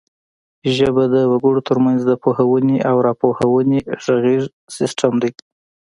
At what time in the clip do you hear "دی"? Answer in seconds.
5.21-5.31